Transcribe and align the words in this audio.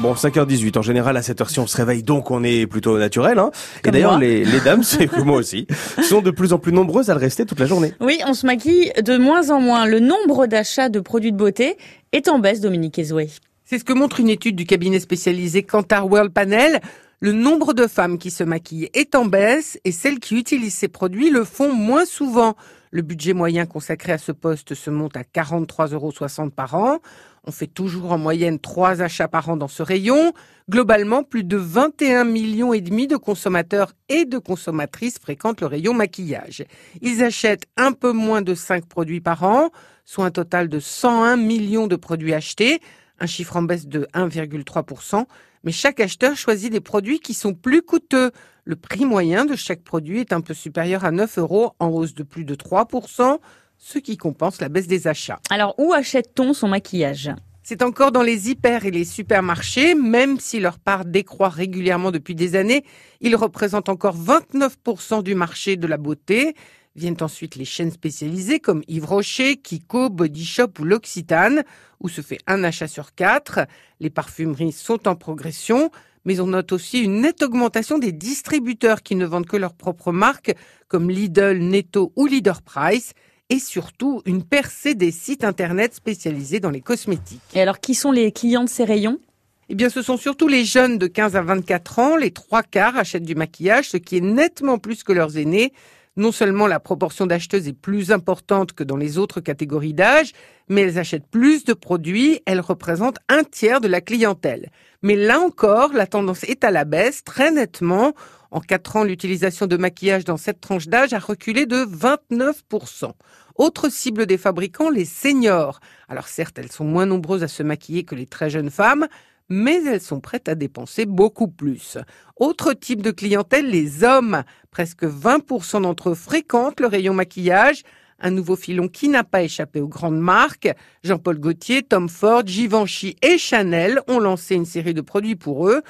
Bon, 0.00 0.14
5h18. 0.14 0.78
En 0.78 0.82
général, 0.82 1.16
à 1.16 1.22
cette 1.22 1.40
heure-ci, 1.40 1.58
on 1.58 1.66
se 1.66 1.76
réveille, 1.76 2.04
donc 2.04 2.30
on 2.30 2.44
est 2.44 2.68
plutôt 2.68 2.96
naturel. 2.98 3.40
Hein. 3.40 3.50
Et 3.84 3.90
d'ailleurs, 3.90 4.16
les, 4.16 4.44
les 4.44 4.60
dames, 4.60 4.84
c'est 4.84 5.10
moi 5.24 5.36
aussi, 5.36 5.66
sont 6.02 6.22
de 6.22 6.30
plus 6.30 6.52
en 6.52 6.58
plus 6.58 6.72
nombreuses 6.72 7.10
à 7.10 7.14
le 7.14 7.20
rester 7.20 7.44
toute 7.44 7.58
la 7.58 7.66
journée. 7.66 7.92
Oui, 8.00 8.20
on 8.24 8.32
se 8.32 8.46
maquille 8.46 8.92
de 9.02 9.16
moins 9.16 9.50
en 9.50 9.60
moins. 9.60 9.86
Le 9.86 9.98
nombre 9.98 10.46
d'achats 10.46 10.88
de 10.88 11.00
produits 11.00 11.32
de 11.32 11.36
beauté 11.36 11.76
est 12.12 12.28
en 12.28 12.38
baisse, 12.38 12.60
Dominique 12.60 12.98
Ezoué. 12.98 13.28
C'est 13.64 13.80
ce 13.80 13.84
que 13.84 13.92
montre 13.92 14.20
une 14.20 14.28
étude 14.28 14.54
du 14.54 14.66
cabinet 14.66 15.00
spécialisé 15.00 15.64
Kantar 15.64 16.06
World 16.06 16.32
Panel. 16.32 16.80
Le 17.20 17.32
nombre 17.32 17.72
de 17.72 17.88
femmes 17.88 18.16
qui 18.16 18.30
se 18.30 18.44
maquillent 18.44 18.90
est 18.94 19.16
en 19.16 19.24
baisse 19.24 19.76
et 19.84 19.90
celles 19.90 20.20
qui 20.20 20.36
utilisent 20.36 20.76
ces 20.76 20.86
produits 20.86 21.30
le 21.30 21.42
font 21.42 21.72
moins 21.72 22.04
souvent. 22.04 22.54
Le 22.92 23.02
budget 23.02 23.32
moyen 23.32 23.66
consacré 23.66 24.12
à 24.12 24.18
ce 24.18 24.30
poste 24.30 24.76
se 24.76 24.88
monte 24.88 25.16
à 25.16 25.22
43,60 25.22 25.94
euros 25.94 26.50
par 26.50 26.76
an. 26.76 27.00
On 27.42 27.50
fait 27.50 27.66
toujours 27.66 28.12
en 28.12 28.18
moyenne 28.18 28.60
trois 28.60 29.02
achats 29.02 29.26
par 29.26 29.48
an 29.48 29.56
dans 29.56 29.66
ce 29.66 29.82
rayon. 29.82 30.32
Globalement, 30.70 31.24
plus 31.24 31.42
de 31.42 31.56
21 31.56 32.22
millions 32.22 32.72
et 32.72 32.80
demi 32.80 33.08
de 33.08 33.16
consommateurs 33.16 33.94
et 34.08 34.24
de 34.24 34.38
consommatrices 34.38 35.18
fréquentent 35.18 35.60
le 35.60 35.66
rayon 35.66 35.94
maquillage. 35.94 36.64
Ils 37.00 37.24
achètent 37.24 37.66
un 37.76 37.90
peu 37.90 38.12
moins 38.12 38.42
de 38.42 38.54
5 38.54 38.86
produits 38.86 39.20
par 39.20 39.42
an, 39.42 39.70
soit 40.04 40.26
un 40.26 40.30
total 40.30 40.68
de 40.68 40.78
101 40.78 41.36
millions 41.36 41.88
de 41.88 41.96
produits 41.96 42.32
achetés, 42.32 42.80
un 43.18 43.26
chiffre 43.26 43.56
en 43.56 43.62
baisse 43.62 43.88
de 43.88 44.06
1,3%. 44.14 45.26
Mais 45.64 45.72
chaque 45.72 46.00
acheteur 46.00 46.36
choisit 46.36 46.72
des 46.72 46.80
produits 46.80 47.20
qui 47.20 47.34
sont 47.34 47.54
plus 47.54 47.82
coûteux. 47.82 48.30
Le 48.64 48.76
prix 48.76 49.04
moyen 49.04 49.44
de 49.44 49.56
chaque 49.56 49.82
produit 49.82 50.20
est 50.20 50.32
un 50.32 50.40
peu 50.40 50.54
supérieur 50.54 51.04
à 51.04 51.10
9 51.10 51.38
euros, 51.38 51.72
en 51.78 51.88
hausse 51.88 52.14
de 52.14 52.22
plus 52.22 52.44
de 52.44 52.54
3%, 52.54 53.38
ce 53.78 53.98
qui 53.98 54.16
compense 54.16 54.60
la 54.60 54.68
baisse 54.68 54.86
des 54.86 55.06
achats. 55.06 55.40
Alors, 55.50 55.74
où 55.78 55.92
achète-t-on 55.92 56.52
son 56.52 56.68
maquillage? 56.68 57.30
C'est 57.62 57.82
encore 57.82 58.12
dans 58.12 58.22
les 58.22 58.50
hyper 58.50 58.86
et 58.86 58.90
les 58.90 59.04
supermarchés, 59.04 59.94
même 59.94 60.40
si 60.40 60.58
leur 60.58 60.78
part 60.78 61.04
décroît 61.04 61.50
régulièrement 61.50 62.10
depuis 62.10 62.34
des 62.34 62.56
années, 62.56 62.82
ils 63.20 63.36
représentent 63.36 63.90
encore 63.90 64.16
29% 64.16 65.22
du 65.22 65.34
marché 65.34 65.76
de 65.76 65.86
la 65.86 65.98
beauté. 65.98 66.54
Viennent 66.98 67.16
ensuite 67.20 67.54
les 67.54 67.64
chaînes 67.64 67.92
spécialisées 67.92 68.58
comme 68.58 68.82
Yves 68.88 69.04
Rocher, 69.04 69.56
Kiko, 69.56 70.10
Body 70.10 70.44
Shop 70.44 70.70
ou 70.80 70.84
L'Occitane, 70.84 71.62
où 72.00 72.08
se 72.08 72.22
fait 72.22 72.40
un 72.48 72.64
achat 72.64 72.88
sur 72.88 73.14
quatre. 73.14 73.60
Les 74.00 74.10
parfumeries 74.10 74.72
sont 74.72 75.06
en 75.06 75.14
progression, 75.14 75.92
mais 76.24 76.40
on 76.40 76.48
note 76.48 76.72
aussi 76.72 77.04
une 77.04 77.20
nette 77.20 77.44
augmentation 77.44 77.98
des 77.98 78.10
distributeurs 78.10 79.04
qui 79.04 79.14
ne 79.14 79.26
vendent 79.26 79.46
que 79.46 79.56
leurs 79.56 79.74
propres 79.74 80.10
marques, 80.10 80.52
comme 80.88 81.08
Lidl, 81.08 81.58
Netto 81.58 82.12
ou 82.16 82.26
Leader 82.26 82.62
Price, 82.62 83.12
et 83.48 83.60
surtout 83.60 84.20
une 84.26 84.42
percée 84.42 84.96
des 84.96 85.12
sites 85.12 85.44
internet 85.44 85.94
spécialisés 85.94 86.58
dans 86.58 86.70
les 86.70 86.80
cosmétiques. 86.80 87.40
Et 87.54 87.60
alors, 87.60 87.78
qui 87.78 87.94
sont 87.94 88.10
les 88.10 88.32
clients 88.32 88.64
de 88.64 88.68
ces 88.68 88.82
rayons? 88.82 89.20
Eh 89.68 89.76
bien, 89.76 89.88
ce 89.88 90.02
sont 90.02 90.16
surtout 90.16 90.48
les 90.48 90.64
jeunes 90.64 90.98
de 90.98 91.06
15 91.06 91.36
à 91.36 91.42
24 91.42 91.98
ans. 92.00 92.16
Les 92.16 92.32
trois 92.32 92.64
quarts 92.64 92.96
achètent 92.96 93.22
du 93.22 93.36
maquillage, 93.36 93.90
ce 93.90 93.98
qui 93.98 94.16
est 94.16 94.20
nettement 94.20 94.78
plus 94.78 95.04
que 95.04 95.12
leurs 95.12 95.38
aînés. 95.38 95.72
Non 96.18 96.32
seulement 96.32 96.66
la 96.66 96.80
proportion 96.80 97.26
d'acheteuses 97.26 97.68
est 97.68 97.72
plus 97.72 98.10
importante 98.10 98.72
que 98.72 98.82
dans 98.82 98.96
les 98.96 99.18
autres 99.18 99.40
catégories 99.40 99.94
d'âge, 99.94 100.32
mais 100.68 100.80
elles 100.80 100.98
achètent 100.98 101.28
plus 101.30 101.64
de 101.64 101.74
produits. 101.74 102.40
Elles 102.44 102.60
représentent 102.60 103.20
un 103.28 103.44
tiers 103.44 103.80
de 103.80 103.86
la 103.86 104.00
clientèle. 104.00 104.72
Mais 105.02 105.14
là 105.14 105.38
encore, 105.38 105.92
la 105.92 106.08
tendance 106.08 106.42
est 106.42 106.64
à 106.64 106.72
la 106.72 106.84
baisse 106.84 107.22
très 107.22 107.52
nettement. 107.52 108.14
En 108.50 108.58
quatre 108.58 108.96
ans, 108.96 109.04
l'utilisation 109.04 109.68
de 109.68 109.76
maquillage 109.76 110.24
dans 110.24 110.36
cette 110.36 110.60
tranche 110.60 110.88
d'âge 110.88 111.12
a 111.12 111.20
reculé 111.20 111.66
de 111.66 111.84
29%. 111.84 113.12
Autre 113.54 113.88
cible 113.88 114.26
des 114.26 114.38
fabricants, 114.38 114.90
les 114.90 115.04
seniors. 115.04 115.78
Alors 116.08 116.26
certes, 116.26 116.58
elles 116.58 116.72
sont 116.72 116.84
moins 116.84 117.06
nombreuses 117.06 117.44
à 117.44 117.48
se 117.48 117.62
maquiller 117.62 118.02
que 118.02 118.16
les 118.16 118.26
très 118.26 118.50
jeunes 118.50 118.70
femmes, 118.70 119.06
mais 119.48 119.82
elles 119.84 120.00
sont 120.00 120.20
prêtes 120.20 120.48
à 120.48 120.54
dépenser 120.54 121.06
beaucoup 121.06 121.48
plus. 121.48 121.98
Autre 122.36 122.72
type 122.74 123.02
de 123.02 123.10
clientèle, 123.10 123.68
les 123.70 124.04
hommes. 124.04 124.42
Presque 124.70 125.04
20% 125.04 125.82
d'entre 125.82 126.10
eux 126.10 126.14
fréquentent 126.14 126.80
le 126.80 126.86
rayon 126.86 127.14
maquillage. 127.14 127.82
Un 128.20 128.30
nouveau 128.30 128.56
filon 128.56 128.88
qui 128.88 129.08
n'a 129.08 129.22
pas 129.24 129.42
échappé 129.42 129.80
aux 129.80 129.86
grandes 129.88 130.18
marques. 130.18 130.68
Jean-Paul 131.04 131.38
Gaultier, 131.38 131.82
Tom 131.82 132.08
Ford, 132.08 132.42
Givenchy 132.44 133.16
et 133.22 133.38
Chanel 133.38 134.00
ont 134.08 134.18
lancé 134.18 134.54
une 134.56 134.64
série 134.66 134.94
de 134.94 135.00
produits 135.00 135.36
pour 135.36 135.68
eux. 135.68 135.82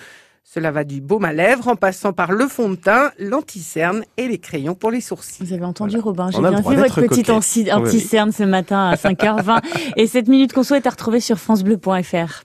Cela 0.45 0.71
va 0.71 0.85
du 0.85 1.03
baume 1.03 1.27
à 1.27 1.33
lèvres 1.35 1.69
en 1.69 1.77
passant 1.77 2.15
par 2.15 2.33
le 2.33 2.49
fond 2.49 2.71
de 2.71 2.75
teint, 2.77 3.11
l'anti-cerne 3.19 4.03
et 4.17 4.29
les 4.29 4.39
crayons 4.39 4.75
pour 4.75 4.91
les 4.91 5.03
sourcils. 5.03 5.45
Vous 5.45 5.53
avez 5.53 5.65
entendu, 5.67 5.99
Robin 5.99 6.31
J'ai 6.31 6.41
bien 6.41 6.61
vu 6.63 6.77
votre 6.77 7.03
petite 7.03 7.29
anti- 7.29 7.65
oui. 7.65 7.73
anti-cerne 7.73 8.33
ce 8.33 8.45
matin 8.45 8.89
à 8.89 8.95
5h20. 8.95 9.61
Et 9.97 10.07
cette 10.07 10.27
minute 10.27 10.55
conso 10.55 10.75
est 10.75 10.87
à 10.87 10.91
retrouver 10.91 11.21
sur 11.21 11.39
FranceBleu.fr. 11.39 12.45